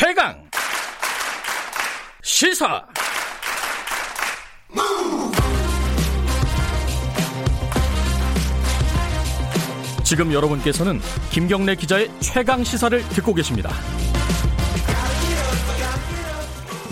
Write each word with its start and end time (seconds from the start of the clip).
최강 0.00 0.34
시사 2.22 2.82
지금 10.02 10.32
여러분께서는 10.32 11.00
김경래 11.30 11.74
기자의 11.74 12.10
최강 12.20 12.64
시사를 12.64 12.98
듣고 13.10 13.34
계십니다. 13.34 13.68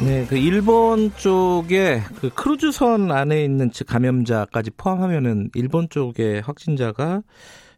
네, 0.04 0.27
그 0.27 0.36
일본 0.36 1.11
쪽에 1.16 2.02
그 2.20 2.29
크루즈선 2.29 3.11
안에 3.11 3.43
있는 3.43 3.72
즉 3.72 3.86
감염자까지 3.86 4.72
포함하면은 4.77 5.48
일본 5.54 5.88
쪽의 5.88 6.43
확진자가 6.43 7.22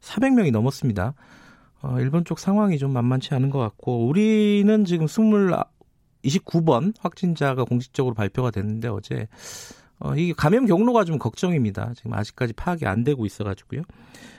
400명이 0.00 0.50
넘었습니다. 0.50 1.14
어, 1.82 1.98
일본 1.98 2.24
쪽 2.24 2.38
상황이 2.38 2.78
좀 2.78 2.92
만만치 2.92 3.34
않은 3.34 3.50
것 3.50 3.58
같고 3.58 4.06
우리는 4.06 4.84
지금 4.84 5.06
20, 5.06 5.20
29번 6.24 6.94
확진자가 7.00 7.64
공식적으로 7.64 8.14
발표가 8.14 8.50
됐는데 8.50 8.88
어제 8.88 9.28
어, 9.98 10.14
이게 10.14 10.32
감염 10.32 10.66
경로가 10.66 11.04
좀 11.04 11.18
걱정입니다. 11.18 11.92
지금 11.94 12.14
아직까지 12.14 12.54
파악이 12.54 12.86
안 12.86 13.04
되고 13.04 13.26
있어가지고요. 13.26 13.82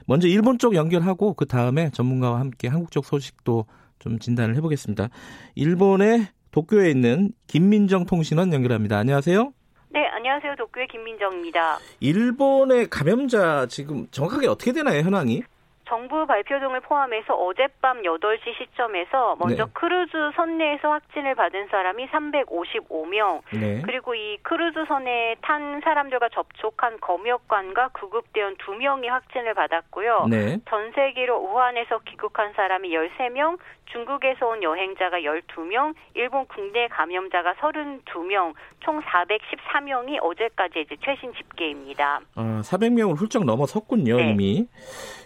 먼저 0.07 0.27
일본 0.27 0.57
쪽 0.57 0.75
연결하고 0.75 1.33
그 1.33 1.45
다음에 1.45 1.89
전문가와 1.91 2.39
함께 2.39 2.67
한국 2.67 2.91
쪽 2.91 3.05
소식도 3.05 3.65
좀 3.99 4.19
진단을 4.19 4.55
해보겠습니다. 4.55 5.09
일본의 5.55 6.27
도쿄에 6.51 6.89
있는 6.89 7.31
김민정 7.47 8.05
통신원 8.05 8.51
연결합니다. 8.53 8.97
안녕하세요. 8.97 9.53
네, 9.89 10.07
안녕하세요. 10.07 10.55
도쿄의 10.57 10.87
김민정입니다. 10.87 11.77
일본의 11.99 12.89
감염자 12.89 13.67
지금 13.67 14.07
정확하게 14.09 14.47
어떻게 14.47 14.71
되나요, 14.71 15.01
현황이? 15.01 15.43
정부 15.91 16.25
발표 16.25 16.57
등을 16.57 16.79
포함해서 16.79 17.33
어젯밤 17.33 18.01
8시 18.03 18.57
시점에서 18.57 19.35
먼저 19.37 19.65
네. 19.65 19.71
크루즈 19.73 20.11
선내에서 20.37 20.89
확진을 20.89 21.35
받은 21.35 21.67
사람이 21.67 22.07
355명, 22.07 23.41
네. 23.51 23.81
그리고 23.83 24.15
이 24.15 24.37
크루즈 24.41 24.85
선에 24.87 25.35
탄 25.41 25.81
사람들과 25.83 26.29
접촉한 26.29 27.01
검역관과 27.01 27.89
구급대원 27.89 28.55
2명이 28.55 29.07
확진을 29.07 29.53
받았고요. 29.53 30.27
네. 30.29 30.59
전세기로 30.69 31.35
우한에서 31.39 31.99
귀국한 32.07 32.53
사람이 32.53 32.89
13명, 32.91 33.57
중국에서 33.91 34.47
온 34.47 34.63
여행자가 34.63 35.19
12명, 35.19 35.93
일본 36.13 36.45
국내 36.47 36.87
감염자가 36.87 37.55
32명, 37.55 38.53
총 38.79 39.01
414명이 39.01 40.19
어제까지 40.21 40.85
이제 40.85 40.95
최신 41.03 41.33
집계입니다. 41.33 42.21
아, 42.35 42.61
400명을 42.63 43.17
훌쩍 43.17 43.43
넘어섰군요, 43.43 44.15
네. 44.15 44.31
이미. 44.31 44.67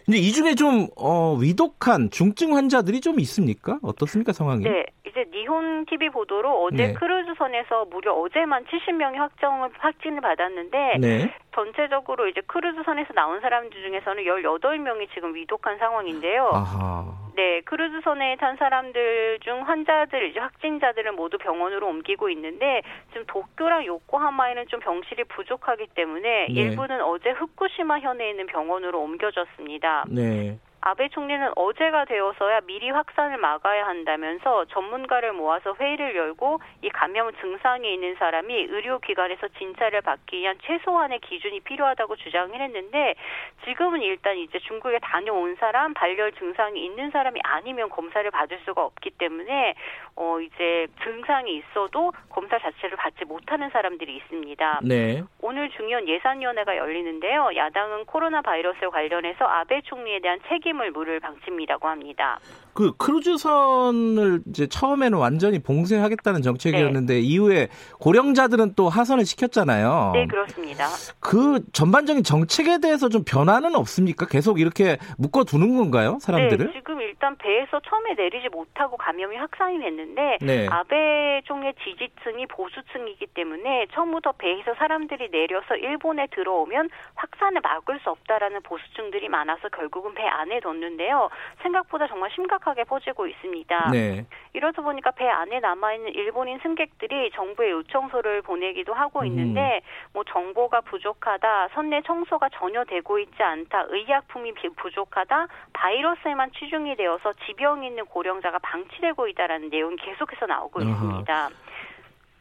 근데 0.05 0.17
이 0.19 0.31
중에 0.31 0.54
좀, 0.55 0.87
어, 0.97 1.35
위독한 1.39 2.09
중증 2.09 2.55
환자들이 2.55 3.01
좀 3.01 3.19
있습니까? 3.19 3.79
어떻습니까, 3.81 4.33
상황이? 4.33 4.63
네, 4.63 4.85
이제 5.07 5.25
니혼 5.33 5.85
TV 5.85 6.09
보도로 6.09 6.63
어제 6.65 6.87
네. 6.87 6.93
크루즈선에서 6.93 7.85
무려 7.85 8.13
어제만 8.13 8.65
70명이 8.65 9.15
확정을 9.15 9.69
확진을 9.77 10.19
받았는데 10.21 10.97
네. 10.99 11.33
전체적으로 11.55 12.27
이제 12.27 12.41
크루즈선에서 12.45 13.13
나온 13.13 13.39
사람들 13.39 13.81
중에서는 13.81 14.23
18명이 14.23 15.07
지금 15.13 15.33
위독한 15.33 15.77
상황인데요. 15.77 16.49
아하. 16.53 17.05
네, 17.35 17.61
크루즈선에 17.61 18.37
탄 18.37 18.55
사람들 18.55 19.39
중 19.41 19.67
환자들, 19.67 20.29
이제 20.29 20.39
확진자들을 20.39 21.11
모두 21.13 21.37
병원으로 21.37 21.87
옮기고 21.87 22.29
있는데 22.29 22.81
지금 23.09 23.25
도쿄랑 23.27 23.85
요코하마에는 23.85 24.67
좀 24.67 24.79
병실이 24.79 25.25
부족하기 25.25 25.87
때문에 25.95 26.47
네. 26.47 26.53
일부는 26.53 27.01
어제 27.01 27.31
후쿠시마 27.31 27.99
현에 27.99 28.29
있는 28.29 28.45
병원으로 28.47 29.01
옮겨졌습니다. 29.01 30.05
네. 30.09 30.57
아베 30.87 31.09
총리는 31.09 31.51
어제가 31.55 32.05
되어서야 32.05 32.61
미리 32.67 32.91
확산을 32.91 33.37
막아야 33.37 33.87
한다면서 33.87 34.65
전문가를 34.65 35.33
모아서 35.33 35.73
회의를 35.73 36.15
열고 36.15 36.59
이 36.83 36.89
감염 36.89 37.33
증상이 37.41 37.91
있는 37.91 38.15
사람이 38.19 38.53
의료기관에서 38.53 39.47
진찰을 39.57 40.01
받기 40.01 40.37
위한 40.37 40.59
최소한의 40.61 41.21
기준이 41.21 41.61
필요하다고 41.61 42.17
주장을 42.17 42.61
했는데 42.61 43.15
지금은 43.63 44.03
일단 44.03 44.37
이제 44.37 44.59
중국에 44.59 44.99
다녀온 44.99 45.55
사람, 45.55 45.95
발열 45.95 46.33
증상이 46.33 46.85
있는 46.85 47.09
사람이 47.09 47.39
아니면 47.43 47.89
검사를 47.89 48.29
받을 48.29 48.59
수가 48.65 48.85
없기 48.85 49.09
때문에 49.17 49.73
어 50.15 50.39
이제 50.39 50.85
증상이 51.03 51.57
있어도 51.57 52.13
검사 52.29 52.59
자체를 52.59 52.95
받지 52.95 53.25
못하는 53.25 53.71
사람들이 53.71 54.17
있습니다. 54.17 54.81
네. 54.83 55.23
오늘 55.41 55.71
중요한 55.71 56.07
예산위원회가 56.07 56.77
열리는데요. 56.77 57.55
야당은 57.55 58.05
코로나 58.05 58.43
바이러스에 58.43 58.87
관련해서 58.89 59.45
아베 59.45 59.81
총리에 59.81 60.19
대한 60.19 60.39
책임 60.47 60.74
을 60.81 60.91
물을 60.91 61.19
방침이라고 61.19 61.87
합니다. 61.87 62.39
그 62.75 62.91
크루즈선을 62.97 64.41
이제 64.49 64.67
처음에는 64.67 65.17
완전히 65.17 65.59
봉쇄하겠다는 65.59 66.41
정책이었는데 66.41 67.21
이후에 67.21 67.69
고령자들은 68.01 68.73
또 68.75 68.89
하선을 68.89 69.25
시켰잖아요. 69.25 70.11
네, 70.13 70.27
그렇습니다. 70.27 70.89
그 71.21 71.63
전반적인 71.71 72.23
정책에 72.23 72.79
대해서 72.79 73.07
좀 73.07 73.23
변화는 73.23 73.75
없습니까? 73.75 74.27
계속 74.27 74.59
이렇게 74.59 74.97
묶어 75.17 75.45
두는 75.45 75.77
건가요, 75.77 76.17
사람들을? 76.19 76.65
네, 76.67 76.73
지금 76.73 76.99
일단 76.99 77.37
배에서 77.37 77.79
처음에 77.79 78.13
내리지 78.15 78.49
못하고 78.49 78.97
감염이 78.97 79.37
확산이 79.37 79.79
됐는데 79.79 80.39
네. 80.41 80.67
아베 80.69 81.41
총리의 81.45 81.75
지지층이 81.81 82.47
보수층이기 82.47 83.27
때문에 83.27 83.87
처음부터 83.93 84.33
배에서 84.33 84.73
사람들이 84.77 85.31
내려서 85.31 85.75
일본에 85.77 86.27
들어오면 86.35 86.89
확산을 87.15 87.61
막을 87.61 88.01
수 88.03 88.09
없다라는 88.09 88.63
보수층들이 88.63 89.29
많아서 89.29 89.69
결국은 89.69 90.13
배 90.13 90.23
안에 90.27 90.59
뒀는데요. 90.59 91.29
생각보다 91.63 92.07
정말 92.07 92.29
심각 92.35 92.64
하게 92.69 92.83
퍼지고 92.83 93.27
있습니다. 93.27 93.89
네. 93.91 94.25
이러다 94.53 94.81
보니까 94.81 95.11
배 95.11 95.27
안에 95.27 95.59
남아있는 95.59 96.13
일본인 96.13 96.59
승객들이 96.63 97.31
정부에 97.35 97.71
요청서를 97.71 98.41
보내기도 98.41 98.93
하고 98.93 99.19
음. 99.21 99.25
있는데 99.27 99.81
뭐 100.13 100.23
정보가 100.23 100.81
부족하다, 100.81 101.69
선내 101.73 102.01
청소가 102.05 102.49
전혀 102.57 102.83
되고 102.85 103.19
있지 103.19 103.41
않다, 103.41 103.85
의약품이 103.89 104.53
비- 104.53 104.69
부족하다, 104.69 105.47
바이러스에만 105.73 106.51
치중이 106.59 106.95
되어서 106.95 107.33
지병 107.45 107.83
있는 107.83 108.05
고령자가 108.05 108.59
방치되고 108.59 109.27
있다라는 109.27 109.69
내용이 109.69 109.95
계속해서 109.97 110.45
나오고 110.45 110.81
아하. 110.81 110.89
있습니다. 110.91 111.49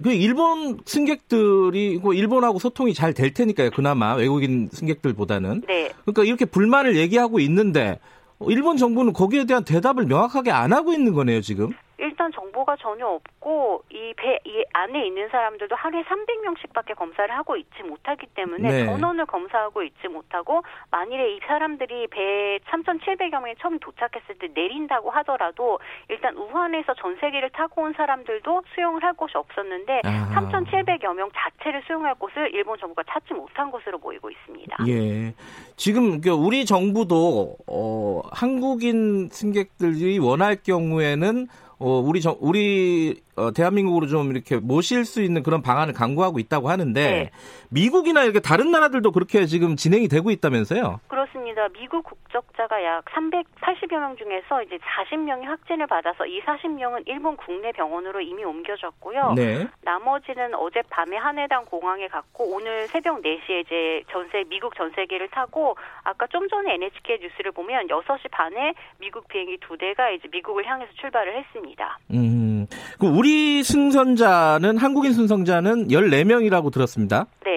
그 0.03 0.13
일본 0.13 0.79
승객들이 0.85 2.01
뭐 2.03 2.15
일본하고 2.15 2.59
소통이 2.59 2.95
잘 2.95 3.15
될 3.15 3.33
테니까요. 3.33 3.71
그나마 3.71 4.15
외국인 4.17 4.69
승객들보다는. 4.73 5.63
네. 5.69 5.93
그러니까 6.05 6.25
이렇게 6.25 6.45
불만을 6.45 6.97
얘기하고 6.97 7.39
있는데 7.39 8.01
일본 8.49 8.77
정부는 8.77 9.13
거기에 9.13 9.45
대한 9.45 9.65
대답을 9.65 10.07
명확하게 10.07 10.51
안 10.51 10.73
하고 10.73 10.93
있는 10.93 11.13
거네요, 11.15 11.41
지금. 11.41 11.71
일단 11.99 12.33
정보가 12.33 12.77
전혀 12.77 13.07
없고 13.07 13.85
이 13.91 14.13
배 14.17 14.39
이 14.45 14.65
안에 14.73 15.07
있는 15.07 15.29
사람들도 15.29 15.75
하루에 15.77 16.03
300명씩밖에 16.05 16.97
검사를 16.97 17.31
하고 17.35 17.57
있지 17.57 17.83
못하기 17.83 18.27
때문에 18.35 18.71
네. 18.71 18.87
전원을 18.87 19.27
검사하고 19.27 19.83
있지 19.83 20.09
못하고 20.09 20.63
만일에 20.91 21.35
이 21.37 21.41
사람들이 21.47 22.07
배 22.09 22.59
3,700여 22.71 23.41
명이 23.41 23.55
처음 23.61 23.79
도착했을 23.79 24.39
때 24.39 24.49
내린다고 24.55 25.11
하더라도 25.11 25.79
일단 26.09 26.37
우한에서 26.37 26.95
전 26.95 27.17
세계를 27.21 27.51
타고 27.51 27.83
온 27.83 27.93
사람들도 27.97 28.63
수용을 28.75 29.03
할 29.03 29.13
곳이 29.15 29.37
없었는데 29.37 30.01
아하. 30.05 30.41
3,700여 30.51 31.15
명 31.15 31.31
자체를 31.35 31.83
수용할 31.87 32.15
곳을 32.17 32.53
일본 32.55 32.79
정부가 32.79 33.03
찾지 33.09 33.35
못한 33.35 33.71
것으로 33.71 33.99
보이고 33.99 34.31
있습니다. 34.31 34.77
예. 34.89 35.35
지금 35.77 36.21
그 36.21 36.31
우리 36.31 36.65
정부도 36.65 37.57
어 37.67 38.21
한국인 38.33 39.29
승객들이 39.31 40.19
원할 40.19 40.57
경우에는 40.63 41.47
어 41.79 41.99
우리 42.01 42.21
정 42.21 42.37
우리 42.41 43.23
어 43.37 43.51
대한민국으로 43.53 44.07
좀 44.07 44.31
이렇게 44.31 44.57
모실 44.57 45.05
수 45.05 45.23
있는 45.23 45.43
그런 45.43 45.63
방안을 45.63 45.95
강구하고 45.95 46.39
있다고 46.39 46.71
하는데 46.71 47.11
네. 47.11 47.31
미국이나 47.71 48.23
이렇게 48.23 48.41
다른 48.41 48.71
나라들도 48.71 49.11
그렇게 49.11 49.47
지금 49.47 49.77
진행이 49.77 50.09
되고 50.09 50.31
있다면서요? 50.31 51.01
그렇습니다. 51.09 51.69
미국 51.69 52.05
국적자가 52.05 52.83
약 52.85 53.05
380여 53.07 53.99
명 53.99 54.17
중에서 54.17 54.63
이제 54.63 54.79
40명이 54.79 55.45
확진을 55.45 55.87
받아서 55.87 56.27
이 56.27 56.41
40명은 56.43 57.05
일본 57.07 57.37
국내 57.37 57.73
병원으로 57.73 58.21
이미 58.21 58.45
옮겨졌고요. 58.45 59.33
네. 59.35 59.67
나머지는 59.83 60.55
어젯밤에 60.55 61.17
하네단 61.17 61.65
공항에 61.65 62.07
갔고 62.09 62.55
오늘 62.55 62.87
새벽 62.89 63.23
4시에 63.23 63.65
이제 63.65 64.03
전세 64.11 64.45
미국 64.49 64.75
전세기를 64.77 65.29
타고 65.29 65.77
아까 66.03 66.27
좀 66.29 66.49
전에 66.49 66.75
NHK 66.75 67.19
뉴스를 67.21 67.53
보면 67.53 67.89
6시 67.89 68.31
반에 68.31 68.75
미국 68.99 69.27
비행기 69.29 69.59
두 69.61 69.77
대가 69.77 70.11
이제 70.11 70.29
미국을 70.31 70.67
향해서 70.67 70.93
출발을 71.01 71.37
했습니다. 71.39 71.99
음. 72.13 72.67
그 72.99 73.07
우리 73.07 73.24
승선자는 73.63 74.79
한국인 74.79 75.13
승선자는 75.13 75.89
14명이라고 75.89 76.73
들었습니다. 76.73 77.27
네. 77.45 77.54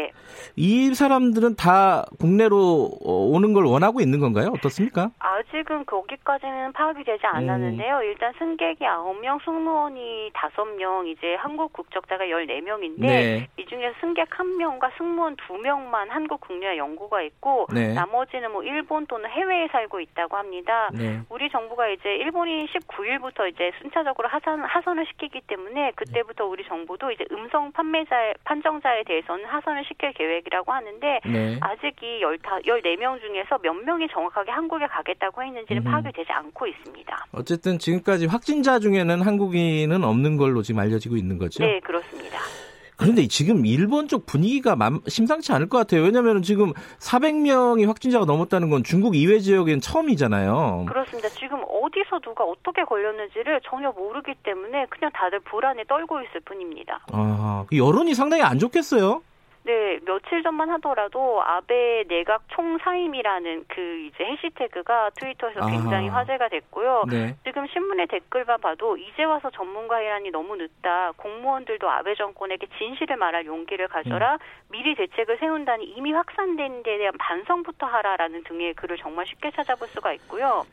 이 0.60 0.96
사람들은 0.96 1.56
다 1.56 2.04
국내로 2.20 2.90
어, 3.06 3.14
오는 3.30 3.54
걸 3.54 3.66
원하고 3.66 4.02
있는 4.02 4.20
건가요? 4.20 4.48
어떻습니까? 4.56 5.12
아직은 5.20 5.86
거기까지는 5.86 6.74
파악이 6.74 7.04
되지 7.04 7.24
않았는데요. 7.28 7.98
음. 7.98 8.04
일단 8.04 8.34
승객이 8.40 8.84
9명, 8.84 9.46
승무원이 9.46 10.32
5명, 10.34 11.08
이제 11.08 11.36
한국 11.36 11.74
국적자가 11.74 12.26
14명인데 12.26 13.02
네. 13.02 13.48
이 13.58 13.66
중에 13.68 13.94
승객 14.02 14.32
1명과 14.32 14.90
승무원 14.98 15.36
2명만 15.36 16.10
한국 16.10 16.42
국내에 16.42 16.78
연고가 16.78 17.22
있고 17.22 17.68
네. 17.72 17.94
나머지는 17.94 18.52
뭐 18.52 18.64
일본 18.64 19.06
또는 19.06 19.30
해외에 19.30 19.68
살고 19.68 20.00
있다고 20.00 20.38
합니다. 20.38 20.90
네. 20.92 21.20
우리 21.30 21.52
정부가 21.52 21.88
이제 21.90 22.16
일본이 22.16 22.66
19일부터 22.66 23.48
이제 23.48 23.72
순차적으로 23.80 24.28
하선 24.28 24.62
하선을 24.62 25.06
시키기 25.06 25.42
때문에 25.42 25.92
그때부터 25.96 26.48
우리 26.48 26.66
정부도 26.66 27.12
이제 27.12 27.26
음성 27.32 27.72
판매자 27.74 28.34
판정자에 28.44 29.04
대해서는 29.04 29.46
하선을 29.46 29.86
시킬 29.86 30.14
계획 30.14 30.47
이라고 30.48 30.72
하는데 30.72 31.20
네. 31.26 31.58
아직 31.62 31.96
이 32.02 32.22
14명 32.22 33.20
중에서 33.22 33.58
몇 33.62 33.74
명이 33.74 34.08
정확하게 34.12 34.52
한국에 34.52 34.88
가겠다고 34.88 35.44
했는지는 35.44 35.86
음. 35.86 35.92
파악이 35.92 36.12
되지 36.14 36.32
않고 36.32 36.68
있습니다. 36.68 37.26
어쨌든 37.34 37.78
지금까지 37.78 38.26
확진자 38.26 38.80
중에는 38.80 39.22
한국인은 39.22 40.04
없는 40.04 40.38
걸로 40.38 40.62
지금 40.62 40.82
알려지고 40.82 41.16
있는 41.16 41.38
거죠? 41.38 41.64
네, 41.64 41.80
그렇습니다. 41.82 42.40
그런데 42.98 43.28
지금 43.28 43.66
일본 43.66 44.08
쪽 44.08 44.26
분위기가 44.26 44.76
심상치 45.08 45.54
않을 45.54 45.70
것 45.70 45.78
같아요. 45.78 46.02
왜냐하면 46.02 46.42
지금 46.42 46.74
400명이 47.00 47.86
확진자가 47.86 48.26
넘었다는 48.26 48.72
건 48.72 48.84
중국 48.84 49.16
이외 49.16 49.40
지역엔 49.40 49.82
처음이잖아요. 49.82 50.86
그렇습니다. 50.88 51.30
지금 51.30 51.62
어디서 51.70 52.20
누가 52.20 52.44
어떻게 52.44 52.84
걸렸는지를 52.84 53.62
전혀 53.64 53.92
모르기 53.92 54.34
때문에 54.44 54.88
그냥 54.90 55.12
다들 55.14 55.40
불안에 55.42 55.84
떨고 55.88 56.22
있을 56.24 56.42
뿐입니다. 56.42 57.06
아, 57.14 57.66
그 57.70 57.78
여론이 57.78 58.16
상당히 58.16 58.42
안 58.42 58.58
좋겠어요. 58.58 59.22
네, 59.68 60.00
며칠 60.06 60.44
전만 60.44 60.70
하더라도 60.70 61.44
아베 61.44 62.06
내각 62.08 62.44
총사임이라는 62.48 63.66
그 63.68 63.98
이제 64.08 64.24
해시태그가 64.24 65.10
트위터에서 65.16 65.68
굉장히. 65.68 66.08
화제가 66.08 66.48
됐고요. 66.48 67.04
네. 67.12 67.36
지금 67.44 67.68
신문의 67.68 68.08
댓글만 68.08 68.62
봐도 68.62 68.96
이제 68.96 69.26
와서 69.26 69.50
전문가 69.50 70.00
이란이 70.00 70.32
너무 70.32 70.56
늦다. 70.56 71.12
공무원들도 71.18 71.90
아베 71.90 72.16
정권에게 72.16 72.68
진실을 72.78 73.18
말할 73.18 73.46
용기를 73.46 73.90
가져라. 73.90 74.36
음. 74.36 74.38
미리 74.72 74.96
대책을 74.96 75.38
세운다니 75.38 75.84
이미 75.84 76.14
확산된 76.14 76.84
데 76.84 76.98
대한 76.98 77.14
반성부터 77.20 77.86
하라라는 77.88 78.46
등의 78.46 78.74
글을 78.76 78.96
정말 78.98 79.26
쉽게 79.26 79.52
찾아볼 79.52 79.90
수가 79.90 80.14
있고요. 80.14 80.66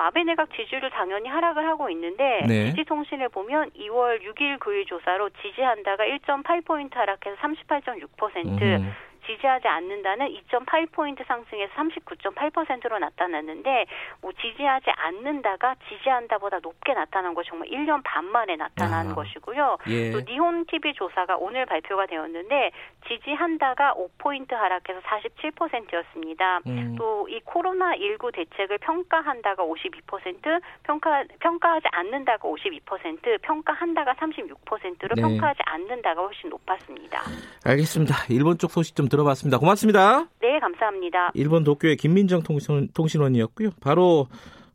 아베 0.00 0.24
내각 0.24 0.52
지지율도 0.54 0.90
당연히 0.90 1.28
하락을 1.28 1.66
하고 1.66 1.90
있는데 1.90 2.44
네. 2.46 2.70
지지 2.70 2.84
통신을 2.84 3.28
보면 3.28 3.70
2월 3.70 4.22
6일 4.22 4.58
9일 4.58 4.86
조사로 4.86 5.30
지지한다가 5.42 6.04
1.8포인트 6.04 6.94
하락해서 6.94 7.36
38.6%, 7.36 8.62
음. 8.62 8.92
지지하지 9.28 9.68
않는다는 9.68 10.28
2.8포인트 10.28 11.26
상승해서 11.26 11.72
39.8%로 11.74 12.98
나타났는데 12.98 13.84
뭐 14.22 14.32
지지하지 14.32 14.90
않는다가 14.90 15.76
지지한다보다 15.88 16.60
높게 16.60 16.94
나타난 16.94 17.34
것이 17.34 17.50
정말 17.50 17.68
1년 17.68 18.00
반 18.04 18.24
만에 18.24 18.56
나타난 18.56 19.10
아. 19.10 19.14
것이고요. 19.14 19.78
예. 19.88 20.10
또 20.10 20.20
니혼 20.20 20.64
TV 20.66 20.94
조사가 20.94 21.36
오늘 21.36 21.66
발표가 21.66 22.06
되었는데 22.06 22.70
지지한다가 23.06 23.94
5포인트 23.94 24.52
하락해서 24.52 25.00
47%였습니다. 25.00 26.60
음. 26.66 26.96
또이 26.96 27.40
코로나 27.44 27.94
19 27.96 28.32
대책을 28.32 28.78
평가한다가 28.78 29.62
52%, 29.62 30.60
평가 30.82 31.24
평가하지 31.40 31.86
않는다가 31.92 32.48
52%, 32.48 33.42
평가한다가 33.42 34.14
36%로 34.14 35.14
네. 35.14 35.22
평가하지 35.22 35.60
않는다가 35.64 36.22
훨씬 36.22 36.48
높았습니다. 36.50 37.22
알겠습니다. 37.64 38.14
일본 38.30 38.58
쪽 38.58 38.70
소식 38.70 38.96
좀 38.96 39.08
들어 39.08 39.17
들어봤습니다. 39.18 39.58
고맙습니다. 39.58 40.28
네, 40.40 40.58
감사합니다. 40.60 41.32
일본 41.34 41.64
도쿄의 41.64 41.96
김민정 41.96 42.42
통신, 42.42 42.88
통신 42.94 43.20
원이었고요. 43.20 43.70
바로 43.80 44.28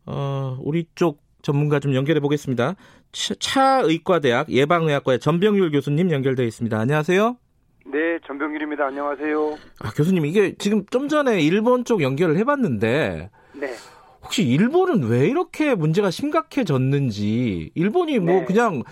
어, 0.05 0.57
우리 0.61 0.85
쪽 0.95 1.21
전문가 1.41 1.79
좀 1.79 1.93
연결해 1.95 2.19
보겠습니다. 2.19 2.75
차의과대학 3.11 4.49
예방의학과의 4.49 5.19
전병률 5.19 5.71
교수님 5.71 6.11
연결되어 6.11 6.45
있습니다. 6.45 6.77
안녕하세요. 6.77 7.37
네, 7.85 8.19
전병률입니다. 8.25 8.85
안녕하세요. 8.85 9.57
아, 9.79 9.91
교수님 9.91 10.25
이게 10.25 10.55
지금 10.57 10.85
좀 10.87 11.07
전에 11.07 11.41
일본 11.41 11.85
쪽 11.85 12.01
연결을 12.01 12.37
해봤는데 12.37 13.29
네. 13.53 13.67
혹시 14.23 14.43
일본은 14.43 15.03
왜 15.09 15.27
이렇게 15.27 15.75
문제가 15.75 16.09
심각해졌는지 16.11 17.71
일본이 17.75 18.19
뭐 18.19 18.39
네. 18.39 18.45
그냥 18.45 18.83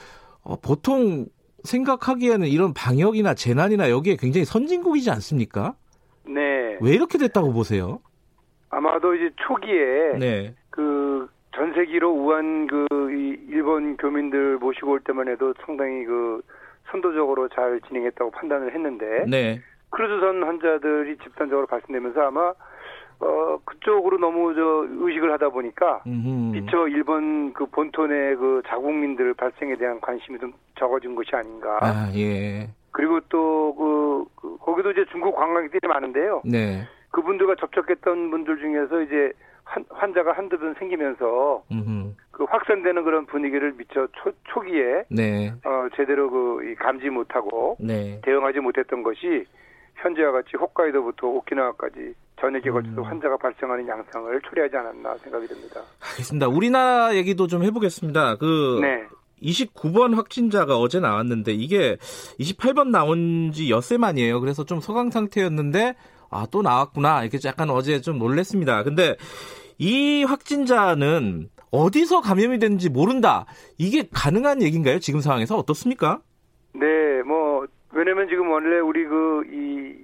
어, 0.44 0.56
보통 0.60 1.26
생각하기에는 1.64 2.48
이런 2.48 2.74
방역이나 2.74 3.34
재난이나 3.34 3.90
여기에 3.90 4.18
굉장히 4.18 4.46
선진국이지 4.46 5.10
않습니까? 5.12 5.76
네. 6.26 6.78
왜 6.82 6.92
이렇게 6.94 7.18
됐다고 7.18 7.54
보세요? 7.54 8.00
아마도 8.70 9.14
이제 9.16 9.30
초기에 9.38 10.18
네. 10.20 10.56
그 10.70 11.28
전 11.54 11.74
세기로 11.74 12.12
우한 12.12 12.68
그 12.68 12.88
일본 13.50 13.98
교민들 13.98 14.58
모시고 14.58 14.92
올 14.92 15.00
때만 15.02 15.28
해도 15.28 15.54
상당히 15.66 16.06
그 16.06 16.42
선도적으로 16.90 17.50
잘 17.50 17.80
진행했다고 17.88 18.32
판단을 18.32 18.74
했는데 18.74 19.26
네. 19.28 19.62
크루즈선 19.90 20.44
환자들이 20.44 21.18
집단적으로 21.18 21.68
발생되면서 21.68 22.22
아마 22.22 22.54
어, 23.20 23.60
그쪽으로 23.66 24.18
너무 24.18 24.56
저 24.56 24.88
의식을 24.90 25.32
하다 25.34 25.50
보니까. 25.50 26.02
미처 26.06 26.88
일본 26.88 27.54
그 27.54 27.66
본토의 27.68 28.36
그 28.38 28.64
자국민들 28.66 29.34
발생에 29.36 29.76
대한 29.76 30.02
관심이 30.02 30.40
좀 30.40 30.54
적어진 30.82 31.14
것이 31.14 31.30
아닌가. 31.34 31.78
아, 31.82 32.12
예. 32.16 32.68
그리고 32.90 33.20
또 33.30 33.76
그, 33.76 34.26
그 34.36 34.58
거기도 34.58 34.92
이제 34.92 35.06
중국 35.12 35.36
관광객들이 35.36 35.88
많은데요. 35.88 36.42
네. 36.44 36.82
그분들과 37.12 37.56
접촉했던 37.60 38.32
분들 38.32 38.58
중에서 38.58 39.02
이제 39.04 39.32
한, 39.64 39.86
환자가 39.90 40.34
한두 40.34 40.58
번 40.58 40.74
생기면서 40.80 41.64
음흠. 41.72 42.16
그 42.32 42.44
확산되는 42.46 43.04
그런 43.04 43.28
분위기를 43.28 43.74
미처 43.74 44.08
초, 44.14 44.32
초기에 44.46 45.04
네. 45.10 45.54
어, 45.64 45.88
제대로 45.96 46.30
그 46.32 46.76
감지 46.80 47.10
못하고 47.10 47.78
네. 47.80 48.20
대응하지 48.24 48.60
못했던 48.60 49.04
것이 49.04 49.46
현재와 49.98 50.32
같이 50.32 50.58
홋카이도부터 50.58 51.28
오키나와까지 51.28 52.16
전역에 52.40 52.70
음. 52.72 52.74
걸쳐서 52.74 53.02
환자가 53.04 53.38
발생하는 53.38 53.88
양상을 53.88 54.42
초래하지 54.42 54.76
않았나 54.76 55.16
생각이 55.18 55.46
듭니다. 55.46 55.82
알겠습니다. 56.02 56.48
우리나라 56.48 57.14
얘기도 57.16 57.46
좀 57.46 57.64
해보겠습니다. 57.64 58.38
그 58.38 58.80
네. 58.82 59.06
29번 59.42 60.16
확진자가 60.16 60.78
어제 60.78 61.00
나왔는데 61.00 61.54
이게 61.54 61.98
28번 62.40 62.90
나온 62.90 63.52
지 63.52 63.70
엿새 63.70 63.98
만이에요. 63.98 64.40
그래서 64.40 64.64
좀 64.66 64.80
소강 64.80 65.10
상태였는데 65.12 65.96
아 66.30 66.46
또 66.52 66.62
나왔구나 66.62 67.24
이렇게 67.24 67.40
약간 67.46 67.70
어제 67.70 68.00
좀 68.02 68.18
놀랬습니다. 68.18 68.84
근데 68.84 69.16
이 69.78 70.24
확진자는 70.24 71.50
어디서 71.72 72.22
감염이 72.22 72.60
됐는지 72.60 72.90
모른다. 72.90 73.46
이게 73.78 74.08
가능한 74.12 74.62
얘기인가요? 74.62 75.00
지금 75.00 75.22
상황에서 75.22 75.58
어떻습니까? 75.58 76.20
네, 76.74 77.22
뭐 77.26 77.66
왜냐면 77.92 78.28
지금 78.30 78.50
원래 78.50 78.80
우리 78.80 79.06
그 79.06 79.44
이 79.52 80.04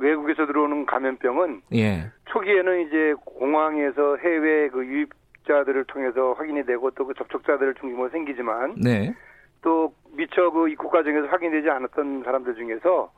외국에서 0.00 0.46
들어오는 0.46 0.86
감염병은 0.86 1.62
예. 1.74 2.10
초기에는 2.32 2.86
이제 2.86 3.14
공항에서 3.24 4.16
해외 4.16 4.68
그 4.70 4.84
유입 4.84 5.10
자들을 5.50 5.84
통해서 5.84 6.32
확인이 6.34 6.64
되고 6.64 6.90
또 6.92 7.04
그 7.04 7.14
접촉자들을 7.14 7.74
중심으로 7.74 8.08
생기지만 8.10 8.76
네. 8.76 9.14
또 9.62 9.92
미처 10.16 10.50
그 10.50 10.68
입국 10.68 10.90
과정에서 10.90 11.26
확인되지 11.26 11.68
않았던 11.68 12.22
사람들 12.24 12.54
중에서 12.54 13.12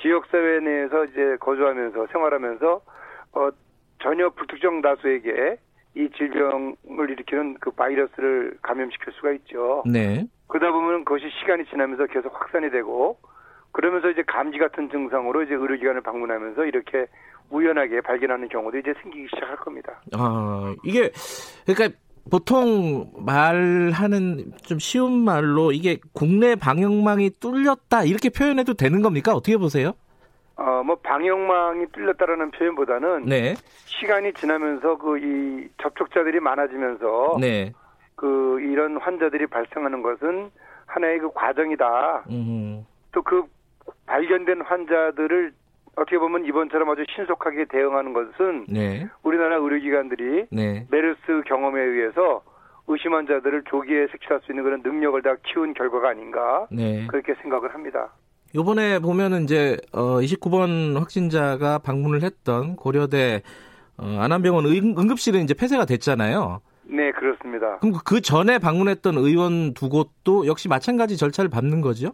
지역 0.00 0.26
사회 0.26 0.60
내에서 0.60 1.04
이제 1.06 1.36
거주하면서 1.40 2.06
생활하면서 2.12 2.80
어 3.32 3.50
전혀 4.02 4.28
불특정 4.30 4.82
다수에게 4.82 5.56
이 5.94 6.10
질병을 6.16 7.10
일으키는 7.10 7.56
그 7.60 7.70
바이러스를 7.70 8.58
감염시킬 8.62 9.12
수가 9.14 9.32
있죠. 9.32 9.82
네. 9.86 10.26
그러다 10.48 10.70
보면 10.72 11.04
그것이 11.04 11.28
시간이 11.40 11.64
지나면서 11.66 12.06
계속 12.06 12.34
확산이 12.34 12.70
되고 12.70 13.18
그러면서 13.72 14.10
이제 14.10 14.22
감기 14.26 14.58
같은 14.58 14.90
증상으로 14.90 15.42
이제 15.42 15.54
의료기관을 15.54 16.02
방문하면서 16.02 16.64
이렇게 16.66 17.06
우연하게 17.50 18.00
발견하는 18.00 18.48
경우도 18.48 18.78
이제 18.78 18.92
생기기 19.02 19.26
시작할 19.34 19.56
겁니다. 19.56 20.00
아, 20.14 20.74
이게, 20.84 21.10
그러니까 21.66 21.96
보통 22.30 23.10
말하는 23.24 24.52
좀 24.62 24.78
쉬운 24.78 25.12
말로 25.24 25.70
이게 25.72 25.98
국내 26.12 26.56
방역망이 26.56 27.30
뚫렸다 27.40 28.04
이렇게 28.04 28.30
표현해도 28.30 28.74
되는 28.74 29.00
겁니까? 29.02 29.32
어떻게 29.32 29.56
보세요? 29.56 29.92
어, 30.56 30.82
뭐 30.82 30.96
방역망이 30.96 31.86
뚫렸다라는 31.92 32.50
표현보다는 32.50 33.26
네. 33.26 33.54
시간이 33.84 34.32
지나면서 34.34 34.96
그 34.98 35.18
이 35.18 35.68
접촉자들이 35.82 36.40
많아지면서 36.40 37.36
네. 37.40 37.72
그 38.16 38.58
이런 38.60 38.96
환자들이 38.96 39.46
발생하는 39.46 40.02
것은 40.02 40.50
하나의 40.86 41.18
그 41.18 41.30
과정이다. 41.32 42.24
또그 43.12 43.44
발견된 44.06 44.62
환자들을 44.62 45.52
어떻게 45.96 46.18
보면 46.18 46.44
이번처럼 46.44 46.88
아주 46.90 47.04
신속하게 47.14 47.66
대응하는 47.66 48.12
것은 48.12 48.66
네. 48.68 49.08
우리나라 49.22 49.56
의료기관들이 49.56 50.46
네. 50.50 50.86
메르스 50.90 51.42
경험에 51.46 51.80
의해서 51.80 52.42
의심 52.86 53.14
환자들을 53.14 53.64
조기에 53.68 54.06
색출할 54.12 54.40
수 54.44 54.52
있는 54.52 54.62
그런 54.62 54.82
능력을 54.82 55.20
다 55.22 55.34
키운 55.44 55.74
결과가 55.74 56.10
아닌가 56.10 56.66
네. 56.70 57.06
그렇게 57.08 57.34
생각을 57.42 57.74
합니다. 57.74 58.12
요번에 58.54 59.00
보면은 59.00 59.44
이제 59.44 59.76
어 59.92 60.18
29번 60.20 60.98
확진자가 60.98 61.78
방문을 61.78 62.22
했던 62.22 62.76
고려대 62.76 63.42
어, 63.96 64.18
안암병원 64.20 64.66
응급실은 64.66 65.40
이제 65.42 65.54
폐쇄가 65.54 65.86
됐잖아요. 65.86 66.60
네, 66.84 67.10
그렇습니다. 67.12 67.78
그럼 67.78 67.94
그 68.04 68.20
전에 68.20 68.58
방문했던 68.58 69.16
의원 69.16 69.74
두 69.74 69.88
곳도 69.88 70.46
역시 70.46 70.68
마찬가지 70.68 71.16
절차를 71.16 71.50
밟는 71.50 71.80
거죠? 71.80 72.12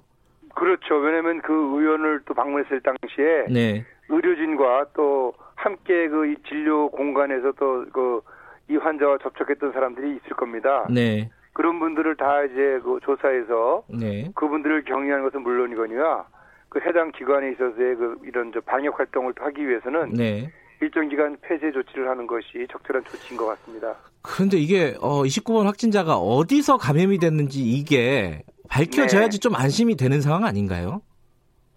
그렇죠. 0.54 0.96
왜냐하면 0.96 1.40
그 1.42 1.52
의원을 1.52 2.22
또 2.26 2.34
방문했을 2.34 2.80
당시에 2.80 3.46
네. 3.50 3.84
의료진과 4.08 4.86
또 4.94 5.32
함께 5.54 6.08
그 6.08 6.34
진료 6.48 6.90
공간에서 6.90 7.52
또 7.52 7.84
그 7.92 8.20
이 8.68 8.76
환자와 8.76 9.18
접촉했던 9.22 9.72
사람들이 9.72 10.16
있을 10.16 10.30
겁니다. 10.36 10.86
네. 10.90 11.28
그런 11.52 11.78
분들을 11.78 12.16
다 12.16 12.42
이제 12.44 12.80
그 12.82 12.98
조사해서 13.04 13.84
네. 13.88 14.30
그분들을 14.34 14.84
격리하는 14.84 15.24
것은 15.24 15.42
물론이거니와 15.42 16.26
그 16.68 16.80
해당 16.80 17.12
기관에 17.12 17.50
있어서의 17.52 17.96
그 17.96 18.16
이런 18.24 18.50
저 18.54 18.60
방역 18.60 18.98
활동을 18.98 19.34
하기 19.38 19.68
위해서는 19.68 20.14
네. 20.14 20.50
일정 20.80 21.08
기간 21.08 21.36
폐쇄 21.42 21.70
조치를 21.70 22.08
하는 22.08 22.26
것이 22.26 22.66
적절한 22.70 23.04
조치인 23.04 23.36
것 23.36 23.46
같습니다. 23.46 23.94
그런데 24.22 24.56
이게 24.56 24.94
어 25.00 25.22
29번 25.22 25.64
확진자가 25.64 26.16
어디서 26.16 26.78
감염이 26.78 27.18
됐는지 27.18 27.60
이게 27.62 28.42
밝혀져야지 28.72 29.38
네. 29.38 29.40
좀 29.40 29.54
안심이 29.54 29.96
되는 29.96 30.20
상황 30.22 30.44
아닌가요? 30.44 31.02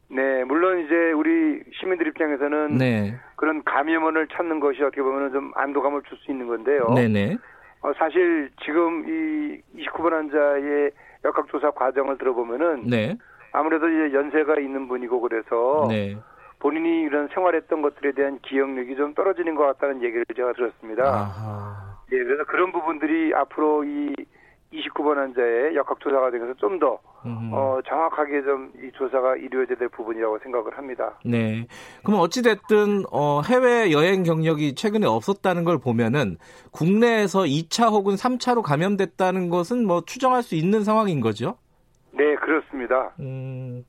네, 0.10 0.44
물론 0.46 0.86
이제 0.86 1.12
우리 1.12 1.62
시민들 1.80 2.08
입장에서는 2.08 2.78
네. 2.78 3.16
그런 3.36 3.64
감염원을 3.66 4.28
찾는 4.30 4.62
것이 4.62 4.82
어떻게 4.82 5.02
보면 5.02 5.32
좀 5.34 5.52
안도감을 5.56 6.04
줄 6.04 6.18
수 6.20 6.32
있는 6.32 6.48
건데요. 6.48 6.88
네네. 6.96 7.38
어, 7.82 7.92
사실 7.98 8.50
지금 8.64 9.04
이 9.08 9.62
29번 9.84 10.12
환자의 10.12 10.92
역학조사 11.26 11.72
과정을 11.72 12.18
들어보면은 12.18 12.88
네. 12.88 13.18
아무래도 13.52 13.90
이제 13.90 14.16
연세가 14.16 14.60
있는 14.60 14.88
분이고 14.88 15.20
그래서 15.20 15.88
네. 15.90 16.16
본인이 16.60 17.02
이런 17.02 17.28
생활했던 17.34 17.82
것들에 17.82 18.14
대한 18.14 18.40
기억력이 18.40 18.96
좀 18.96 19.14
떨어지는 19.14 19.56
것 19.56 19.66
같다는 19.66 20.02
얘기를 20.02 20.24
제가 20.34 20.54
들었습니다. 20.54 21.04
아하. 21.04 21.98
예, 22.12 22.18
그래서 22.18 22.46
그런 22.46 22.72
부분들이 22.72 23.34
앞으로 23.34 23.84
이 23.84 24.14
29번 24.74 25.16
환자의 25.16 25.76
역학 25.76 26.00
조사 26.00 26.20
과정에서 26.20 26.54
좀더 26.56 27.00
어, 27.24 27.80
정확하게 27.88 28.44
좀 28.44 28.66
이 28.86 28.92
조사가 28.94 29.38
이루어져야 29.38 29.78
될 29.78 29.90
부분이라고 29.90 30.40
생각을 30.40 30.78
합니다. 30.78 31.18
네. 31.26 31.68
그럼 32.04 32.20
어찌됐든 32.20 33.06
어, 33.12 33.42
해외 33.42 33.92
여행 33.92 34.24
경력이 34.24 34.76
최근에 34.76 35.08
없었다는 35.08 35.64
걸 35.64 35.80
보면은 35.80 36.38
국내에서 36.72 37.42
2차 37.44 37.90
혹은 37.92 38.16
3차로 38.16 38.62
감염됐다는 38.62 39.50
것은 39.50 39.86
뭐 39.86 40.04
추정할 40.06 40.44
수 40.44 40.56
있는 40.56 40.84
상황인 40.84 41.22
거죠? 41.22 41.58
네, 42.12 42.36
그렇습니다. 42.36 43.14
음, 43.20 43.84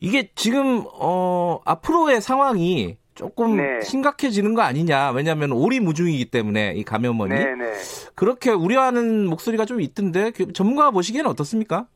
이게 0.00 0.30
지금 0.34 0.84
어, 0.98 1.60
앞으로의 1.64 2.20
상황이 2.20 2.96
조금 3.16 3.56
네. 3.56 3.80
심각해지는 3.80 4.54
거 4.54 4.62
아니냐. 4.62 5.10
왜냐하면 5.10 5.50
오리무중이기 5.50 6.30
때문에 6.30 6.74
이 6.76 6.84
감염원이 6.84 7.34
네네. 7.34 7.54
네. 7.56 7.72
그렇게 8.14 8.50
우려하는 8.50 9.26
목소리가 9.26 9.64
좀 9.64 9.80
있던데 9.80 10.30
그 10.30 10.52
전문가가 10.52 10.92
보시기에는 10.92 11.28
어떻습니까? 11.30 11.86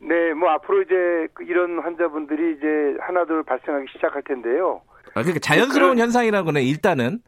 네, 0.00 0.34
뭐 0.34 0.50
앞으로 0.50 0.82
이제 0.82 1.28
그 1.32 1.44
이런 1.44 1.78
환자분들이 1.78 2.56
이제 2.58 2.66
하나둘 3.00 3.44
발생하기 3.44 3.86
시작할 3.92 4.22
텐데요. 4.22 4.82
아, 5.14 5.22
그러니까 5.22 5.38
자연스러운 5.38 5.94
그런... 5.94 5.98
현상이라고 5.98 6.52
는 6.52 6.62
일단은. 6.62 7.20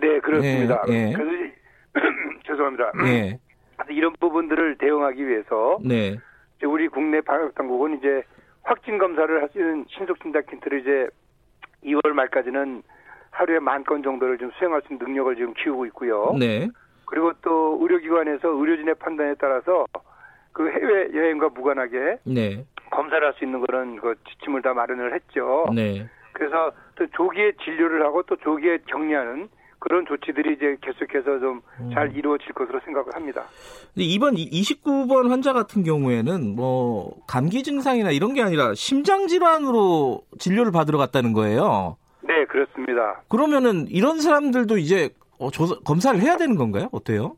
네, 0.00 0.18
그렇습니다. 0.20 0.82
예, 0.88 1.10
예. 1.10 1.12
그래서 1.12 1.52
죄송합니다. 2.46 2.92
예. 3.06 3.38
이런 3.90 4.12
부분들을 4.18 4.78
대응하기 4.78 5.28
위해서 5.28 5.78
네. 5.84 6.16
우리 6.64 6.88
국내 6.88 7.20
방역 7.20 7.54
당국은 7.54 7.98
이제 7.98 8.22
확진 8.62 8.98
검사를 8.98 9.42
할 9.42 9.48
수 9.52 9.58
있는 9.58 9.84
신속 9.88 10.20
진단 10.22 10.42
킨트를 10.48 10.80
이제 10.80 11.08
2월 11.84 12.12
말까지는 12.12 12.82
하루에 13.30 13.58
만 13.58 13.84
건 13.84 14.02
정도를 14.02 14.38
좀 14.38 14.50
수행할 14.58 14.80
수 14.86 14.92
있는 14.92 15.06
능력을 15.06 15.34
지금 15.36 15.54
키우고 15.54 15.86
있고요. 15.86 16.34
네. 16.38 16.68
그리고 17.06 17.32
또 17.42 17.78
의료기관에서 17.82 18.48
의료진의 18.48 18.94
판단에 18.94 19.34
따라서 19.38 19.86
그 20.52 20.70
해외 20.70 21.08
여행과 21.12 21.48
무관하게 21.50 22.18
네. 22.24 22.64
검사를 22.90 23.24
할 23.26 23.34
수 23.34 23.44
있는 23.44 23.60
그런 23.62 23.96
그 24.00 24.14
지침을 24.30 24.62
다 24.62 24.72
마련을 24.72 25.14
했죠. 25.14 25.66
네. 25.74 26.08
그래서 26.32 26.72
또 26.94 27.06
조기에 27.08 27.52
진료를 27.64 28.04
하고 28.04 28.22
또 28.22 28.36
조기에 28.36 28.78
격리하는 28.86 29.48
그런 29.84 30.06
조치들이 30.06 30.54
이제 30.54 30.76
계속해서 30.80 31.40
좀잘 31.40 32.06
음. 32.06 32.12
이루어질 32.16 32.54
것으로 32.54 32.80
생각을 32.86 33.14
합니다. 33.14 33.44
이번 33.96 34.34
29번 34.34 35.28
환자 35.28 35.52
같은 35.52 35.82
경우에는 35.82 36.56
뭐 36.56 37.14
감기 37.26 37.62
증상이나 37.62 38.10
이런 38.10 38.32
게 38.32 38.40
아니라 38.40 38.72
심장 38.74 39.26
질환으로 39.26 40.22
진료를 40.38 40.72
받으러 40.72 40.96
갔다는 40.96 41.34
거예요. 41.34 41.98
네, 42.22 42.46
그렇습니다. 42.46 43.20
그러면은 43.28 43.86
이런 43.88 44.20
사람들도 44.20 44.78
이제 44.78 45.10
어, 45.38 45.50
조사, 45.50 45.76
검사를 45.84 46.18
해야 46.18 46.38
되는 46.38 46.56
건가요? 46.56 46.88
어때요? 46.90 47.36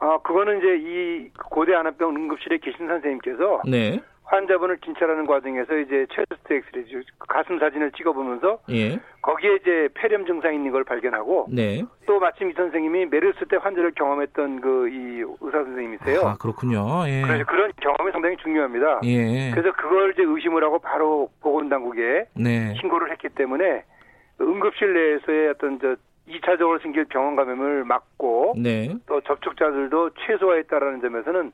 아, 0.00 0.18
그거는 0.18 0.58
이제 0.58 0.76
이 0.76 1.30
고대 1.50 1.74
안암병 1.74 2.14
응급실에 2.14 2.58
계신 2.58 2.86
선생님께서 2.86 3.62
네. 3.66 3.98
환자분을 4.28 4.78
진찰하는 4.78 5.26
과정에서 5.26 5.76
이제 5.78 6.06
체스트 6.12 6.52
엑스레이 6.52 7.02
가슴 7.18 7.58
사진을 7.58 7.92
찍어보면서 7.92 8.58
예. 8.70 8.98
거기에 9.22 9.56
이제 9.56 9.88
폐렴 9.94 10.26
증상이 10.26 10.56
있는 10.56 10.70
걸 10.70 10.84
발견하고 10.84 11.46
네. 11.50 11.82
또 12.06 12.20
마침 12.20 12.50
이 12.50 12.52
선생님이 12.52 13.06
메르스 13.06 13.46
때 13.48 13.56
환자를 13.56 13.92
경험했던 13.92 14.60
그 14.60 14.88
이 14.88 15.24
의사 15.40 15.64
선생님이세요. 15.64 16.20
아 16.20 16.36
그렇군요. 16.40 17.04
예. 17.06 17.22
그래서 17.22 17.44
그런 17.44 17.72
경험이 17.80 18.12
상당히 18.12 18.36
중요합니다. 18.36 19.00
예. 19.04 19.50
그래서 19.52 19.72
그걸 19.72 20.12
이제 20.12 20.22
의심을 20.22 20.62
하고 20.62 20.78
바로 20.78 21.30
보건당국에 21.40 22.26
네. 22.34 22.74
신고를 22.80 23.10
했기 23.10 23.28
때문에 23.30 23.84
응급실 24.40 24.92
내에서의 24.94 25.48
어떤 25.50 25.78
저 25.80 25.96
2차적으로 26.28 26.82
생길 26.82 27.06
병원 27.06 27.36
감염을 27.36 27.84
막고 27.84 28.54
네. 28.58 28.94
또 29.06 29.20
접촉자들도 29.22 30.10
최소화했다라는 30.26 31.00
점에서는 31.00 31.52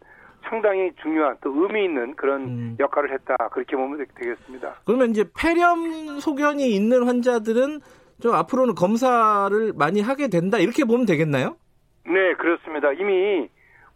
상당히 0.48 0.90
중요한 1.02 1.36
또 1.42 1.50
의미 1.54 1.84
있는 1.84 2.14
그런 2.16 2.42
음. 2.42 2.76
역할을 2.78 3.12
했다 3.12 3.36
그렇게 3.52 3.76
보면 3.76 4.04
되겠습니다. 4.14 4.74
그러면 4.84 5.10
이제 5.10 5.24
폐렴 5.38 6.18
소견이 6.20 6.70
있는 6.74 7.04
환자들은 7.04 7.80
좀 8.20 8.34
앞으로는 8.34 8.74
검사를 8.74 9.72
많이 9.76 10.00
하게 10.00 10.28
된다 10.28 10.58
이렇게 10.58 10.84
보면 10.84 11.06
되겠나요? 11.06 11.56
네 12.06 12.34
그렇습니다. 12.34 12.92
이미 12.92 13.48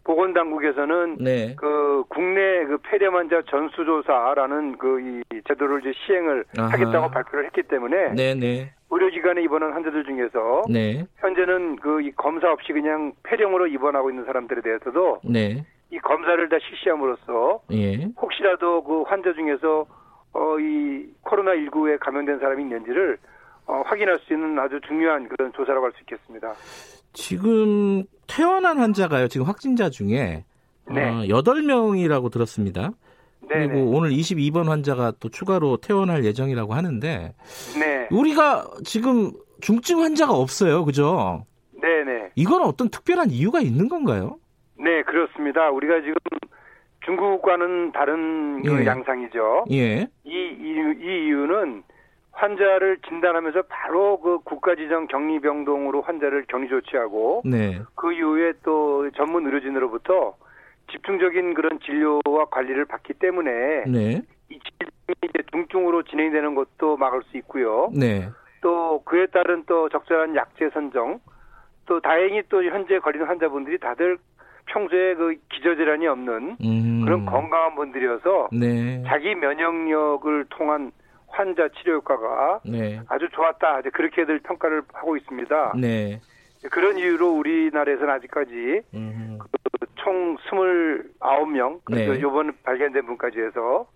보건당국에서는 0.03 1.17
네. 1.19 1.55
그 1.57 2.03
국내 2.09 2.65
그 2.65 2.77
폐렴 2.83 3.15
환자 3.15 3.41
전수조사라는 3.49 4.77
그 4.77 4.99
이 4.99 5.21
제도를 5.47 5.79
이제 5.81 5.93
시행을 6.05 6.45
아하. 6.57 6.69
하겠다고 6.69 7.09
발표를 7.11 7.45
했기 7.45 7.63
때문에 7.63 8.13
네네. 8.15 8.35
네. 8.39 8.73
의료기관에 8.91 9.41
입원한 9.43 9.71
환자들 9.73 10.03
중에서 10.03 10.63
네. 10.69 11.05
현재는 11.17 11.75
그이 11.77 12.11
검사 12.15 12.51
없이 12.51 12.73
그냥 12.73 13.13
폐렴으로 13.23 13.67
입원하고 13.67 14.09
있는 14.09 14.25
사람들에 14.25 14.61
대해서도 14.61 15.19
네. 15.23 15.63
이 15.91 15.97
검사를 15.99 16.49
다 16.49 16.57
실시함으로써 16.67 17.61
예. 17.71 18.09
혹시라도 18.21 18.83
그 18.83 19.01
환자 19.03 19.33
중에서 19.33 19.85
어, 20.33 20.59
이 20.59 21.07
코로나 21.21 21.51
19에 21.53 21.99
감염된 21.99 22.39
사람이 22.39 22.61
있는지를 22.63 23.17
어, 23.65 23.81
확인할 23.85 24.19
수 24.19 24.33
있는 24.33 24.57
아주 24.59 24.79
중요한 24.87 25.27
그런 25.27 25.51
조사라고 25.53 25.85
할 25.85 25.91
수 25.93 25.99
있겠습니다. 26.01 26.53
지금 27.13 28.03
퇴원한 28.27 28.77
환자가요. 28.77 29.27
지금 29.27 29.47
확진자 29.47 29.89
중에 29.89 30.45
네. 30.91 31.03
어, 31.09 31.21
8명이라고 31.23 32.31
들었습니다. 32.31 32.91
네네. 33.47 33.67
그리고 33.67 33.89
오늘 33.91 34.11
22번 34.11 34.67
환자가 34.67 35.13
또 35.19 35.29
추가로 35.29 35.77
퇴원할 35.77 36.23
예정이라고 36.23 36.73
하는데 36.75 37.33
네. 37.79 38.07
우리가 38.11 38.67
지금 38.85 39.31
중증 39.61 40.01
환자가 40.01 40.33
없어요. 40.33 40.85
그죠? 40.85 41.45
네네. 41.81 42.31
이건 42.35 42.61
어떤 42.63 42.89
특별한 42.89 43.31
이유가 43.31 43.59
있는 43.59 43.87
건가요? 43.89 44.37
네, 44.79 45.03
그렇습니다. 45.03 45.69
우리가 45.69 46.01
지금 46.01 46.15
중국과는 47.05 47.91
다른 47.91 48.63
그 48.63 48.81
예. 48.81 48.85
양상이죠. 48.85 49.65
예. 49.71 50.07
이, 50.23 50.31
이유, 50.31 50.93
이 50.93 51.27
이유는 51.27 51.83
환자를 52.31 52.99
진단하면서 53.07 53.63
바로 53.63 54.19
그 54.21 54.39
국가 54.39 54.75
지정 54.75 55.07
격리 55.07 55.39
병동으로 55.41 56.01
환자를 56.01 56.45
격리 56.47 56.69
조치하고 56.69 57.41
네. 57.45 57.81
그 57.95 58.13
이후에 58.13 58.53
또 58.63 59.09
전문 59.11 59.45
의료진으로부터 59.45 60.35
집중적인 60.91 61.53
그런 61.53 61.79
진료와 61.81 62.45
관리를 62.49 62.85
받기 62.85 63.13
때문에 63.15 63.83
네. 63.87 64.21
이 64.49 64.59
질병이 64.59 65.17
이제 65.23 65.43
중증으로 65.51 66.03
진행되는 66.03 66.55
것도 66.55 66.97
막을 66.97 67.23
수 67.23 67.37
있고요. 67.37 67.91
네. 67.93 68.29
또 68.61 69.03
그에 69.03 69.25
따른 69.27 69.63
또 69.65 69.89
적절한 69.89 70.35
약제 70.35 70.69
선정, 70.73 71.19
또 71.85 71.99
다행히 71.99 72.43
또 72.49 72.63
현재 72.63 72.99
걸리는 72.99 73.25
환자분들이 73.25 73.79
다들 73.79 74.17
평소에 74.69 75.15
그 75.15 75.35
기저질환이 75.49 76.07
없는 76.07 76.57
음. 76.63 77.01
그런 77.03 77.25
건강한 77.25 77.75
분들이어서 77.75 78.49
네. 78.51 79.03
자기 79.07 79.35
면역력을 79.35 80.45
통한 80.49 80.91
환자 81.27 81.67
치료 81.69 81.95
효과가 81.95 82.61
네. 82.65 83.01
아주 83.07 83.27
좋았다. 83.31 83.81
이제 83.81 83.89
그렇게들 83.89 84.39
평가를 84.39 84.83
하고 84.93 85.17
있습니다. 85.17 85.73
네. 85.79 86.19
그런 86.71 86.97
이유로 86.97 87.37
우리나라에서는 87.37 88.13
아직까지 88.13 88.81
음. 88.93 89.39
그총 89.79 90.37
29명, 90.49 91.79
그래서 91.85 92.13
네. 92.13 92.21
요번 92.21 92.53
발견된 92.63 93.05
분까지 93.05 93.39
해서 93.39 93.87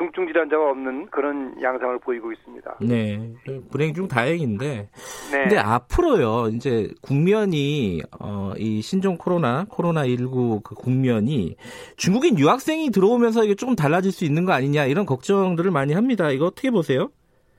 중증 0.00 0.26
질환자가 0.28 0.70
없는 0.70 1.08
그런 1.10 1.54
양상을 1.60 1.98
보이고 1.98 2.32
있습니다. 2.32 2.78
네, 2.80 3.34
불행 3.70 3.92
중 3.92 4.08
다행인데. 4.08 4.88
네. 5.30 5.38
근데 5.38 5.58
앞으로요, 5.58 6.48
이제 6.54 6.88
국면이 7.02 8.00
어, 8.18 8.54
이 8.56 8.80
신종 8.80 9.18
코로나 9.18 9.66
코로나 9.68 10.04
19그 10.06 10.74
국면이 10.74 11.56
중국인 11.98 12.38
유학생이 12.38 12.90
들어오면서 12.90 13.44
이게 13.44 13.54
조금 13.54 13.76
달라질 13.76 14.10
수 14.10 14.24
있는 14.24 14.46
거 14.46 14.52
아니냐 14.52 14.86
이런 14.86 15.04
걱정들을 15.04 15.70
많이 15.70 15.92
합니다. 15.92 16.30
이거 16.30 16.46
어떻게 16.46 16.70
보세요? 16.70 17.10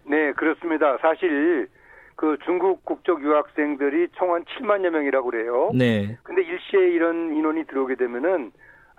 네, 0.06 0.32
그렇습니다. 0.34 0.98
사실 1.00 1.68
그 2.16 2.38
중국 2.44 2.84
국적 2.86 3.22
유학생들이 3.24 4.08
총 4.14 4.34
한 4.34 4.44
7만여 4.46 4.90
명이라고 4.90 5.30
그래요. 5.30 5.70
네. 5.76 6.18
근데 6.24 6.42
일시에 6.42 6.90
이런 6.90 7.36
인원이 7.36 7.66
들어오게 7.66 7.96
되면은 7.96 8.52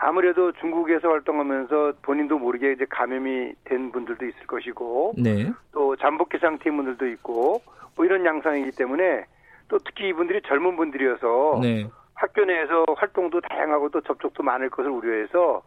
아무래도 0.05 0.51
중국에서 0.51 1.09
활동하면서 1.11 1.93
본인도 2.03 2.37
모르게 2.37 2.73
이제 2.73 2.85
감염이 2.91 3.53
된 3.63 3.93
분들도 3.93 4.27
있을 4.27 4.47
것이고 4.49 5.15
네. 5.17 5.53
또 5.71 5.95
잠복기 5.95 6.39
상태인 6.39 6.77
분들도 6.77 7.07
있고 7.07 7.63
뭐 7.95 8.05
이런 8.05 8.25
양상이기 8.25 8.73
때문에 8.73 9.27
또 9.69 9.79
특히 9.79 10.09
이분들이 10.09 10.43
젊은 10.43 10.75
분들이어서 10.75 11.61
네. 11.63 11.89
학교 12.15 12.45
내에서 12.45 12.85
활동도 12.97 13.43
다양하고 13.43 13.91
또 13.91 14.01
접촉도 14.01 14.43
많을 14.43 14.71
것을 14.71 14.91
우려해서 14.91 15.63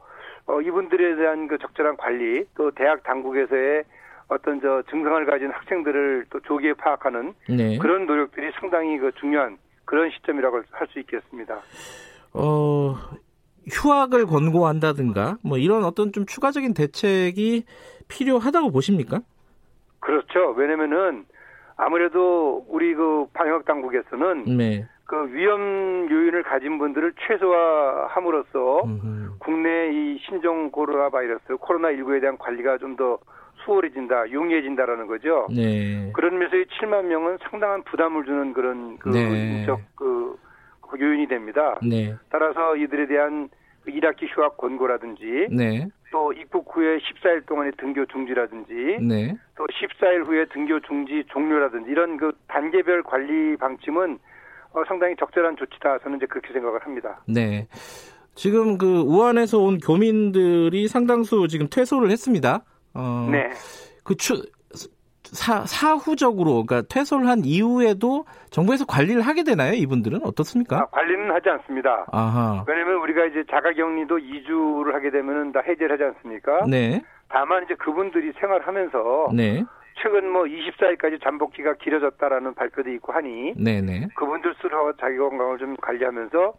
어, 0.47 0.59
이분들에 0.59 1.15
대한 1.15 1.47
그 1.47 1.57
적절한 1.57 1.95
관리 1.95 2.43
또 2.57 2.71
대학 2.71 3.03
당국에서의 3.03 3.85
어떤 4.27 4.59
저 4.59 4.83
증상을 4.89 5.25
가진 5.25 5.49
학생들을 5.49 6.25
또 6.29 6.41
조기에 6.41 6.73
파악하는 6.73 7.33
네. 7.47 7.77
그런 7.77 8.05
노력들이 8.05 8.51
상당히 8.59 8.97
그 8.97 9.13
중요한 9.13 9.57
그런 9.85 10.11
시점이라고 10.11 10.63
할 10.71 10.87
수 10.89 10.99
있겠습니다. 10.99 11.61
어, 12.33 12.95
휴학을 13.71 14.25
권고한다든가 14.25 15.37
뭐 15.43 15.57
이런 15.57 15.83
어떤 15.83 16.11
좀 16.11 16.25
추가적인 16.25 16.73
대책이 16.73 17.65
필요하다고 18.07 18.71
보십니까? 18.71 19.21
그렇죠. 19.99 20.51
왜냐면은 20.55 21.25
아무래도 21.77 22.65
우리 22.69 22.93
그 22.93 23.25
방역 23.33 23.65
당국에서는 23.65 24.57
네. 24.57 24.87
그 25.05 25.31
위험 25.33 26.09
요인을 26.09 26.43
가진 26.43 26.77
분들을 26.77 27.13
최소화함으로써 27.27 28.83
음흠. 28.85 29.37
국내 29.39 29.91
이 29.91 30.19
신종 30.25 30.71
코로나 30.71 31.09
바이러스 31.09 31.57
코로나 31.59 31.89
19에 31.89 32.21
대한 32.21 32.37
관리가 32.37 32.77
좀 32.77 32.95
더 32.95 33.19
수월해진다, 33.65 34.31
용이해진다라는 34.31 35.07
거죠. 35.07 35.47
네. 35.53 36.11
그런 36.13 36.37
면에서 36.37 36.55
이 36.55 36.65
7만 36.65 37.05
명은 37.05 37.37
상당한 37.49 37.83
부담을 37.83 38.25
주는 38.25 38.53
그런 38.53 38.97
그 38.97 39.09
네. 39.09 39.59
인적 39.59 39.79
그 39.95 40.37
요인이 40.99 41.27
됩니다. 41.27 41.77
네. 41.81 42.15
따라서 42.29 42.75
이들에 42.75 43.07
대한 43.07 43.49
1학기 43.87 44.21
그 44.21 44.25
휴학 44.27 44.57
권고라든지 44.57 45.47
네. 45.51 45.87
또 46.11 46.33
입국 46.33 46.75
후에 46.75 46.97
14일 46.97 47.45
동안의 47.45 47.73
등교 47.77 48.05
중지라든지 48.05 48.73
네. 49.01 49.35
또 49.57 49.65
14일 49.67 50.25
후에 50.25 50.45
등교 50.45 50.79
중지 50.81 51.23
종료라든지 51.29 51.91
이런 51.91 52.17
그 52.17 52.31
단계별 52.47 53.03
관리 53.03 53.57
방침은 53.57 54.19
어, 54.73 54.83
상당히 54.87 55.15
적절한 55.17 55.55
조치다 55.57 55.99
저는 55.99 56.17
이제 56.17 56.25
그렇게 56.25 56.51
생각을 56.53 56.85
합니다. 56.85 57.21
네. 57.27 57.67
지금 58.33 58.77
그 58.77 59.01
우한에서 59.01 59.59
온 59.59 59.77
교민들이 59.77 60.87
상당수 60.87 61.47
지금 61.47 61.67
퇴소를 61.69 62.11
했습니다. 62.11 62.63
어, 62.93 63.29
네. 63.31 63.51
그 64.03 64.15
추, 64.15 64.41
사, 65.35 65.65
사후적으로 65.65 66.65
그러니까 66.65 66.81
퇴소를 66.89 67.27
한 67.27 67.41
이후에도 67.43 68.25
정부에서 68.49 68.85
관리를 68.85 69.21
하게 69.21 69.43
되나요? 69.43 69.73
이분들은 69.73 70.21
어떻습니까? 70.23 70.77
아, 70.77 70.85
관리는 70.87 71.29
하지 71.31 71.49
않습니다. 71.49 72.05
아하. 72.11 72.63
왜냐하면 72.67 72.95
우리가 73.01 73.25
이제 73.25 73.43
자가격리도 73.51 74.17
2주를 74.17 74.93
하게 74.93 75.11
되면은 75.11 75.51
다 75.51 75.61
해제를 75.67 75.91
하지 75.93 76.03
않습니까? 76.03 76.65
네. 76.67 77.01
다만 77.27 77.63
이제 77.65 77.75
그분들이 77.75 78.31
생활하면서 78.39 79.31
네. 79.35 79.63
최근 80.01 80.29
뭐 80.29 80.43
24일까지 80.43 81.21
잠복기가 81.23 81.75
길어졌다라는 81.75 82.53
발표도 82.53 82.89
있고 82.91 83.13
하니 83.13 83.53
네네. 83.55 83.81
네. 83.81 84.07
그분들 84.15 84.55
스스로 84.55 84.93
자기 84.97 85.17
건강을 85.17 85.57
좀 85.57 85.75
관리하면서 85.77 86.53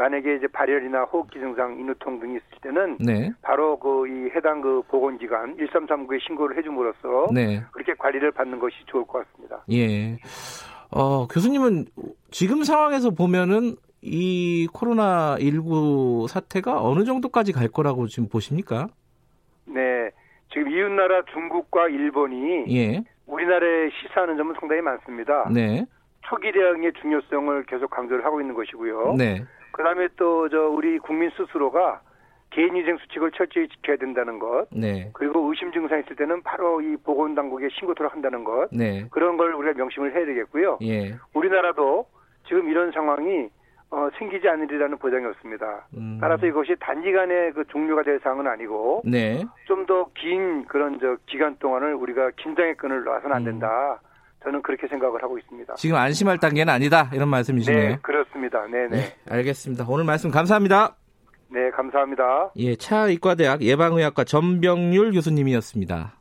만약에 0.00 0.36
이제 0.36 0.46
발열이나 0.46 1.02
호흡기 1.02 1.38
증상, 1.38 1.78
인후통 1.78 2.20
등이 2.20 2.36
있을 2.36 2.46
때는 2.62 2.96
네. 3.00 3.30
바로 3.42 3.78
그 3.78 4.06
이 4.08 4.30
해당 4.34 4.62
그 4.62 4.80
보건기관 4.88 5.58
1339에 5.58 6.18
신고를 6.26 6.56
해줌으로써 6.56 7.28
네. 7.34 7.62
그렇게 7.70 7.92
관리를 7.98 8.30
받는 8.32 8.58
것이 8.58 8.76
좋을 8.86 9.04
것 9.06 9.26
같습니다. 9.26 9.62
예. 9.70 10.16
어, 10.90 11.26
교수님은 11.28 11.84
지금 12.30 12.64
상황에서 12.64 13.10
보면은 13.10 13.76
이 14.00 14.66
코로나 14.72 15.36
19 15.38 16.28
사태가 16.30 16.82
어느 16.82 17.04
정도까지 17.04 17.52
갈 17.52 17.68
거라고 17.68 18.06
지금 18.06 18.26
보십니까? 18.30 18.88
네. 19.66 20.10
지금 20.50 20.70
이웃나라 20.70 21.22
중국과 21.26 21.88
일본이 21.88 22.64
예. 22.74 23.02
우리나라에 23.26 23.90
시사하는 23.90 24.38
점은 24.38 24.54
상당히 24.58 24.80
많습니다. 24.80 25.46
네. 25.52 25.84
초기 26.22 26.50
대응의 26.52 26.94
중요성을 27.02 27.64
계속 27.64 27.90
강조를 27.90 28.24
하고 28.24 28.40
있는 28.40 28.54
것이고요. 28.54 29.14
네. 29.18 29.44
그다음에 29.72 30.08
또 30.16 30.48
저 30.48 30.68
우리 30.68 30.98
국민 30.98 31.30
스스로가 31.30 32.00
개인 32.50 32.74
위생 32.74 32.96
수칙을 32.98 33.30
철저히 33.32 33.68
지켜야 33.68 33.96
된다는 33.96 34.38
것. 34.38 34.66
네. 34.72 35.10
그리고 35.14 35.40
의심 35.48 35.70
증상 35.72 36.00
있을 36.00 36.16
때는 36.16 36.42
바로 36.42 36.80
이 36.80 36.96
보건 36.96 37.34
당국에 37.34 37.68
신고토록 37.78 38.12
한다는 38.12 38.42
것. 38.42 38.68
네. 38.72 39.06
그런 39.10 39.36
걸 39.36 39.54
우리가 39.54 39.74
명심을 39.76 40.14
해야 40.14 40.26
되겠고요. 40.26 40.78
예. 40.82 41.14
우리나라도 41.32 42.06
지금 42.48 42.68
이런 42.68 42.90
상황이 42.90 43.48
어, 43.92 44.08
생기지 44.18 44.48
않으리라는 44.48 44.98
보장이 44.98 45.24
없습니다. 45.26 45.86
음. 45.96 46.18
따라서 46.20 46.46
이것이 46.46 46.76
단기간에 46.80 47.52
그 47.52 47.64
종료가 47.68 48.02
될 48.02 48.20
사항은 48.20 48.46
아니고 48.46 49.02
네. 49.04 49.44
좀더 49.66 50.10
긴 50.14 50.64
그런 50.66 50.98
저 51.00 51.16
기간 51.26 51.56
동안을 51.58 51.94
우리가 51.94 52.30
긴장의 52.36 52.76
끈을 52.76 53.04
놔서는 53.04 53.34
안 53.34 53.42
음. 53.42 53.44
된다. 53.44 54.00
음. 54.02 54.09
저는 54.42 54.62
그렇게 54.62 54.86
생각을 54.88 55.22
하고 55.22 55.38
있습니다. 55.38 55.74
지금 55.74 55.96
안심할 55.96 56.38
단계는 56.38 56.72
아니다 56.72 57.10
이런 57.12 57.28
말씀이시네요. 57.28 57.90
네, 57.90 57.98
그렇습니다. 58.02 58.66
네네. 58.66 58.88
네. 58.88 58.96
네, 58.96 59.16
알겠습니다. 59.28 59.84
오늘 59.88 60.04
말씀 60.04 60.30
감사합니다. 60.30 60.96
네, 61.48 61.70
감사합니다. 61.70 62.52
예, 62.56 62.76
차의과대학 62.76 63.62
예방의학과 63.62 64.24
전병률 64.24 65.12
교수님이었습니다. 65.12 66.19